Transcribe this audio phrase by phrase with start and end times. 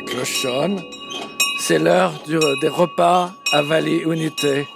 [0.00, 0.82] la clochonne.
[1.58, 4.66] C'est l'heure des repas à Vallée Unité,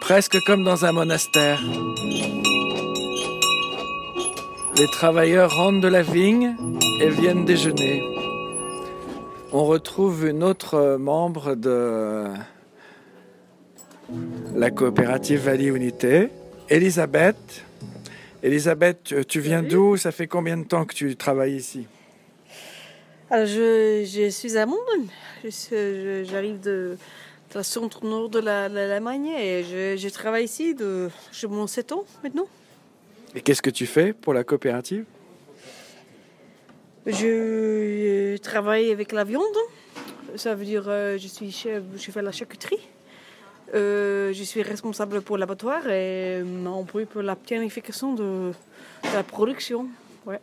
[0.00, 1.60] presque comme dans un monastère.
[4.76, 6.56] Les travailleurs rentrent de la vigne
[7.00, 8.02] et viennent déjeuner.
[9.52, 12.24] On retrouve une autre membre de
[14.54, 16.28] la coopérative Vallée Unité,
[16.68, 17.64] Elisabeth.
[18.42, 19.96] Elisabeth, tu viens d'où?
[19.96, 21.86] Ça fait combien de temps que tu travailles ici?
[23.34, 25.08] Alors, je, suis à Monden.
[25.42, 26.96] J'arrive de,
[27.52, 29.64] la centre nord de l'Allemagne et
[29.98, 32.46] je, travaille ici de je mon 7 ans maintenant.
[33.34, 35.04] Et qu'est-ce que tu fais pour la coopérative?
[37.06, 39.42] Je travaille avec la viande.
[40.36, 42.86] Ça veut dire euh, je suis chef, je fais la charcuterie.
[43.74, 48.52] Euh, je suis responsable pour l'abattoir et en plus pour la planification de,
[49.12, 49.88] la production.
[50.24, 50.38] Ouais.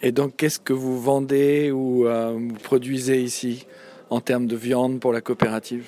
[0.00, 3.66] Et donc, qu'est-ce que vous vendez ou euh, vous produisez ici
[4.10, 5.86] en termes de viande pour la coopérative?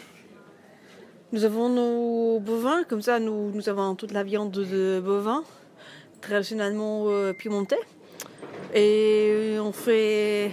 [1.33, 5.44] Nous avons nos bovins, comme ça, nous, avons toute la viande de bovins,
[6.20, 7.78] traditionnellement euh, piémontais.
[8.75, 10.50] Et on fait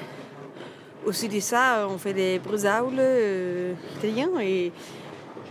[1.05, 3.01] aussi de ça, on fait des brezaules
[3.97, 4.71] italiens et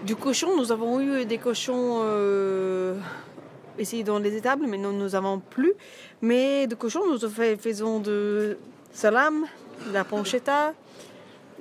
[0.04, 2.94] du cochon, nous avons eu des cochons euh,
[3.78, 5.72] ici dans les étables, mais nous nous avons plus.
[6.22, 7.18] Mais de cochons, nous
[7.58, 8.58] faisons de
[8.92, 9.46] salam,
[9.88, 10.74] de la pancetta,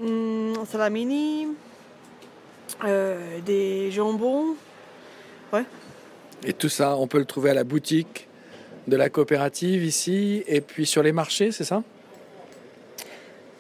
[0.02, 1.48] hum, salamini,
[2.84, 4.56] euh, des jambons.
[5.54, 5.64] Ouais.
[6.46, 8.28] Et tout ça, on peut le trouver à la boutique
[8.88, 11.84] de la coopérative ici et puis sur les marchés, c'est ça?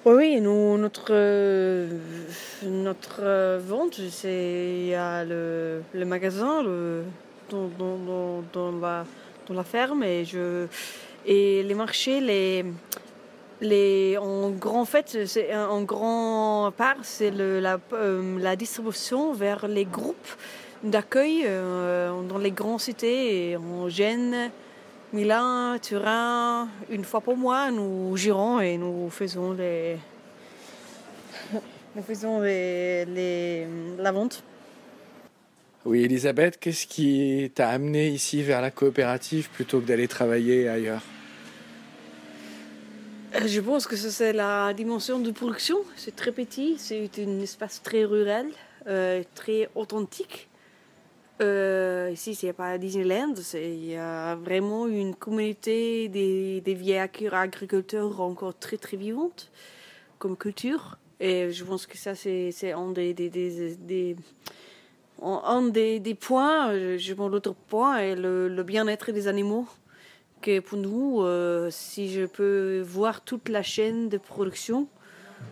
[0.05, 1.87] Oui, nous, notre, euh,
[2.63, 7.01] notre euh, vente, c'est à le, le magasin le,
[7.49, 9.05] dans, la,
[9.47, 10.67] dans la ferme et, je,
[11.25, 12.65] et les marchés, les,
[13.61, 20.29] les, en grand en grand part, c'est la, euh, la distribution vers les groupes
[20.83, 21.47] d'accueil
[22.29, 24.51] dans les grandes cités, en Gênes,
[25.13, 29.97] Milan, Turin, une fois pour mois, nous gérons et nous faisons les,
[31.95, 33.65] nous faisons les,
[33.97, 34.43] la vente.
[35.85, 41.03] Oui, Elisabeth, qu'est-ce qui t'a amené ici vers la coopérative plutôt que d'aller travailler ailleurs?
[43.35, 45.77] Euh, Je pense que c'est la dimension de production.
[45.95, 48.47] C'est très petit, c'est un espace très rural,
[48.87, 50.49] euh, très authentique.
[51.41, 58.21] Euh, ici, c'est pas Disneyland, il y a vraiment une communauté des, des vieux agriculteurs
[58.21, 59.51] encore très très vivante
[60.17, 60.97] comme culture.
[61.19, 64.15] Et je pense que ça, c'est un des
[65.21, 69.67] un des, points, je pense l'autre point est le, bien-être des animaux.
[70.41, 74.87] Que pour nous, euh, si je peux voir toute la chaîne de production,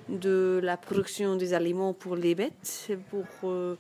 [0.10, 3.76] de la production des aliments pour les bêtes, pour euh,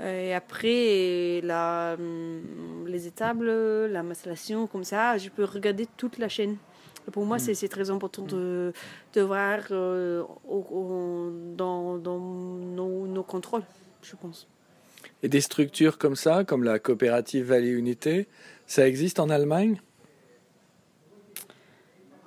[0.00, 3.46] et après, hum, les étables,
[3.86, 6.56] la maceration, comme ça, je peux regarder toute la chaîne.
[7.12, 8.72] pour moi, c'est très important de,
[9.16, 10.24] voir euh,
[11.56, 13.64] dans, nos, contrôles,
[14.02, 14.48] je pense.
[15.24, 18.28] Et des structures comme ça, comme la coopérative Vallée Unité,
[18.66, 19.80] ça existe en Allemagne?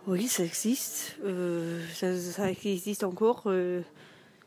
[0.07, 1.15] Oui, ça existe.
[1.23, 3.43] Euh, ça, existe encore.
[3.45, 3.81] Euh,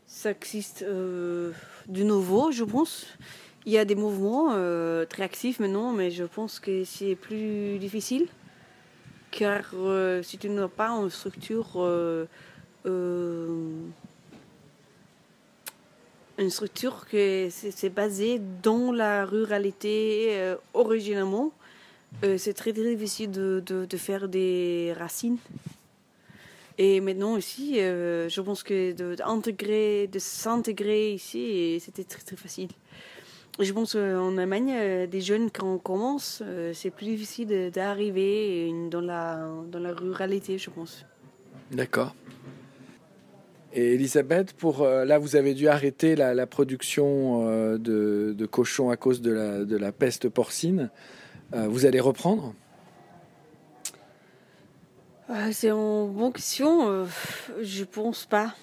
[0.09, 1.53] ça existe euh,
[1.87, 3.06] de nouveau, je pense.
[3.66, 4.49] Il y a des mouvements
[5.09, 8.27] très actifs maintenant, mais je pense que c'est plus difficile.
[9.31, 9.72] Car
[10.25, 11.78] si tu n'as pas une structure,
[16.41, 21.53] une structure que c'est basé dans la ruralité originalement,
[22.39, 25.39] c'est très difficile de, de, de faire des racines.
[26.83, 32.71] Et maintenant aussi, euh, je pense que d'intégrer, de, s'intégrer ici, c'était très très facile.
[33.59, 38.73] Je pense qu'en Allemagne, euh, des jeunes, quand on commence, euh, c'est plus difficile d'arriver
[38.91, 41.05] dans la, dans la ruralité, je pense.
[41.70, 42.14] D'accord.
[43.72, 47.44] Et Elisabeth, pour, là, vous avez dû arrêter la, production
[47.78, 50.90] de, de, cochons à cause de la, peste porcine.
[51.52, 52.55] vous allez reprendre?
[55.31, 56.88] Euh, c'est une bonne question.
[56.90, 57.06] Euh,
[57.62, 58.55] je pense pas.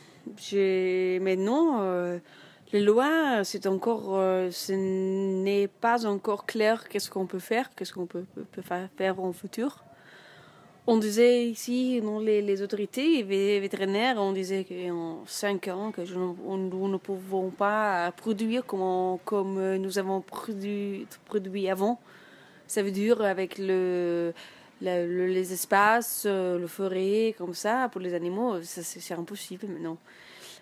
[0.52, 2.20] Maintenant, euh,
[2.74, 4.20] les lois, c'est encore,
[4.52, 8.26] ce n'est pas encore clair qu'est-ce qu'on peut faire, qu'est-ce qu'on peut,
[8.98, 9.86] faire en futur.
[10.90, 16.88] On disait ici, non, les, les autorités vétérinaires, on disait qu'en cinq ans, que nous
[16.88, 22.00] ne pouvons pas produire comme, comme nous avons produit, produit avant.
[22.68, 24.34] Ça veut dire avec le,
[24.80, 29.98] les espaces, euh, le forêt, comme ça, pour les animaux, c'est impossible maintenant.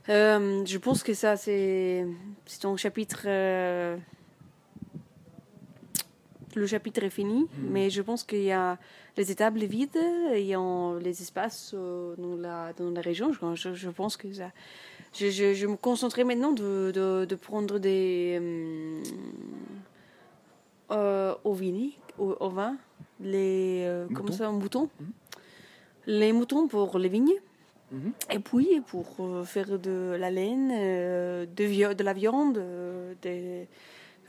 [0.10, 2.06] Euh, je pense que ça, c'est
[2.48, 3.24] c'est un chapitre.
[3.28, 3.98] euh,
[6.56, 8.78] le chapitre est fini, mais je pense qu'il y a
[9.18, 10.00] les étables vides,
[10.34, 13.32] il y a les espaces euh, dans, la, dans la région.
[13.34, 14.52] Je, pense que ça.
[15.14, 18.36] Je, je, je me concentrais maintenant de, de, de prendre des.
[18.40, 19.04] hum,
[20.92, 22.78] euh, au vini, au, au vin,
[23.20, 23.84] les.
[23.86, 24.34] euh, Moutons.
[24.34, 24.90] ça, moutons
[26.06, 27.34] Les moutons pour les vignes.
[27.92, 28.12] Mhm.
[28.32, 33.68] Et puis, pour euh, faire de la laine, euh, de, de la viande, euh, des-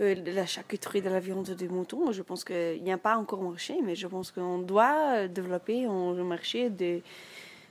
[0.01, 3.17] euh, de la charcuterie de la viande des moutons, je pense qu'il n'y a pas
[3.17, 7.03] encore marché, mais je pense qu'on doit développer un marché des,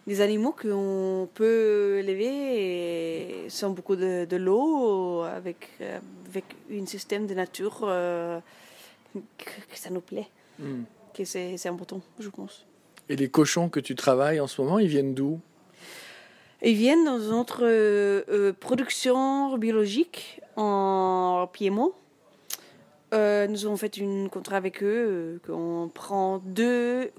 [0.07, 6.00] des animaux qu'on peut élever sans beaucoup de, de l'eau, avec, euh,
[6.30, 8.39] avec un système de nature euh,
[9.38, 10.27] que, que ça nous plaît,
[10.57, 10.83] Hmm.
[11.13, 12.66] que c'est c'est important, je pense.
[13.10, 15.42] Et les cochons que tu travailles en ce moment, ils viennent d'où?
[16.63, 21.92] Ils viennent dans notre euh, euh, production biologique en Piémont.
[23.15, 27.12] Euh, nous avons fait un contrat avec eux, euh, qu'on prend deux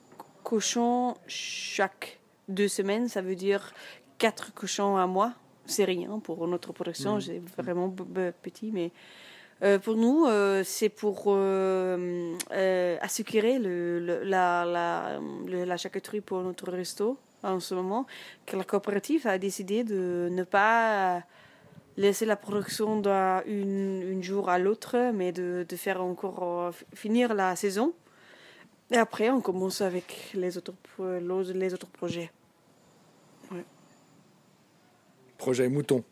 [0.45, 3.73] cochons chaque deux semaines, ça veut dire
[4.19, 5.33] quatre cochons à mois.
[5.65, 7.21] C'est rien pour notre production, Mhm.
[7.21, 7.89] c'est vraiment
[8.43, 8.93] petit, mais
[9.63, 11.17] euh, pour nous, euh, c'est pour
[13.01, 18.07] assurer le, le- la, la, le- la charcuterie pour notre resto en ce moment,
[18.45, 21.23] que la coopérative a décidé de ne pas
[21.97, 27.35] laisser la production d'un une, jour à l'autre, mais de, de faire encore euh, finir
[27.35, 27.93] la saison.
[28.91, 30.75] Et après, on commence avec les autres,
[31.55, 32.31] les autres projets.
[35.39, 36.03] Projet mouton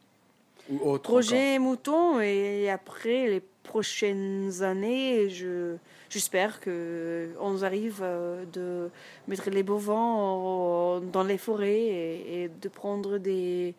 [0.70, 5.76] ou autre Projet mouton, et après, les prochaines années, je,
[6.10, 8.90] j'espère qu'on arrive euh, de
[9.28, 13.74] mettre les bovins en- dans les forêts et, et de prendre des,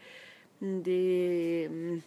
[0.61, 2.01] des hum,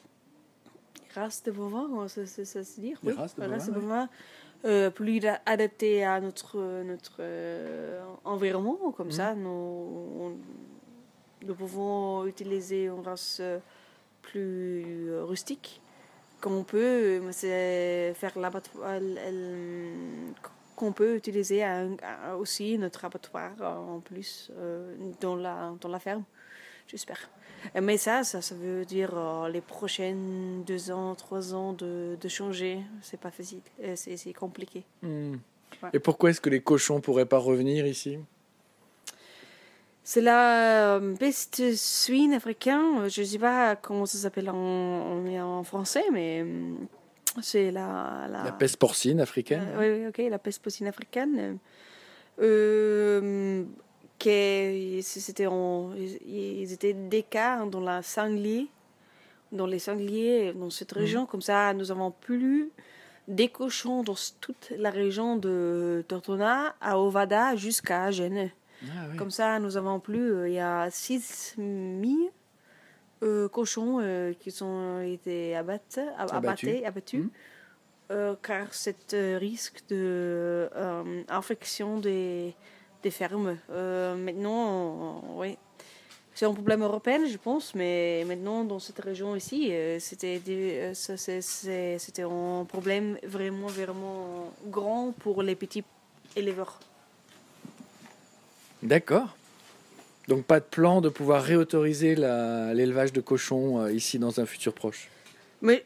[1.15, 3.81] races de bovins, ça, ça- ça se dit Des races de bovins, oui.
[3.83, 4.09] bovins,
[4.65, 8.93] euh, plus da- adaptées à notre, notre euh, environnement.
[8.97, 9.13] Comme Mhm.
[9.13, 10.37] ça, nous, on-
[11.47, 13.59] nous pouvons utiliser une race euh,
[14.23, 15.81] plus rustique.
[16.41, 17.21] Comme on peut,
[18.15, 20.33] faire l'abattoir, elle-
[20.77, 21.65] qu'on peut utiliser
[22.39, 24.53] aussi notre abattoir en plus
[25.21, 26.23] dans, la, dans la ferme,
[26.87, 27.29] j'espère.
[27.77, 32.17] Euh, Mais ça, ça, ça veut dire euh, les prochaines deux ans, trois ans de,
[32.21, 32.81] de changer.
[33.03, 34.85] C'est pas facile, Euh, c'est compliqué.
[35.03, 35.37] Hmm.
[35.83, 35.91] Ouais.
[35.93, 38.19] Et pourquoi est-ce que les cochons pourraient pas revenir ici?
[40.03, 43.09] C'est la peste suine africaine.
[43.09, 46.73] Je ne sais pas comment ça s'appelle en, en, en français, mais euh,
[47.43, 49.69] c'est la, la, La peste porcine africaine?
[49.79, 51.59] Oui, oui, ok, la peste porcine africaine.
[52.41, 53.65] Euh,
[54.19, 58.67] que c'était en- ils étaient cas dans la sanglier,
[59.53, 61.27] dans les sangliers, dans cette région.
[61.27, 62.71] Comme ça, nous avons plus
[63.29, 68.51] des cochons dans toute la région de Tortona à Ovada jusqu'à Gênes.
[68.85, 69.17] Ah oui.
[69.17, 72.31] Comme ça, nous avons plus, euh, il y a 6 000
[73.23, 76.69] euh, cochons euh, qui ont été abattus, ab- Abattus.
[76.69, 77.31] abattés, abattus, Mhm.
[78.13, 82.55] euh, car c'est euh, risque de euh, infection des,
[83.03, 83.57] des fermes.
[83.71, 85.57] Euh, maintenant, on- oui.
[86.35, 90.93] C'est un problème européen, je pense, mais maintenant, dans cette région ici, euh, c'était euh,
[92.31, 95.83] un problème vraiment, vraiment grand pour les petits
[96.37, 96.79] éleveurs.
[98.83, 99.37] D'accord.
[100.29, 104.73] Donc pas de plan de pouvoir réautoriser l'élevage de cochons euh, ici dans un futur
[104.73, 105.09] proche.
[105.61, 105.85] Mais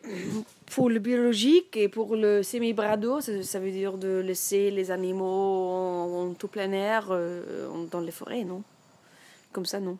[0.67, 6.35] pour le biologique et pour le semi-brado, ça, veut dire de laisser les animaux en,
[6.39, 8.63] tout plein air euh, dans les forêts, non?
[9.53, 9.97] Comme ça, non?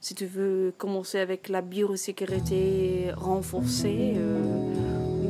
[0.00, 4.42] Si tu veux commencer avec la biosécurité renforcée euh,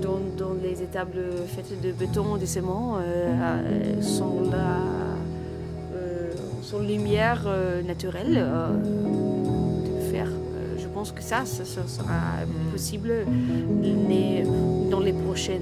[0.02, 4.80] dans, dans les étables faites de béton, des ciments, euh, sans, la,
[6.62, 7.48] sans lumière
[7.84, 8.44] naturelle,
[11.06, 13.12] pense que ça, ça, ça sera possible
[14.08, 14.44] mais
[14.90, 15.60] dans les prochains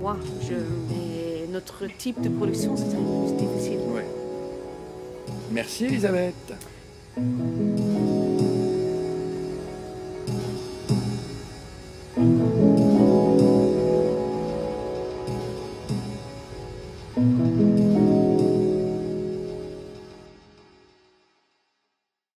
[0.00, 0.16] mois.
[0.42, 0.54] Je,
[0.88, 3.78] mais notre type de production, c'est difficile.
[3.94, 4.06] Ouais.
[5.52, 6.54] Merci Elisabeth.